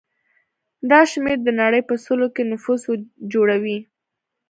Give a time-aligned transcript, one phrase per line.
[0.89, 2.81] دا شمېر د نړۍ په سلو کې نفوس
[3.33, 3.77] جوړوي.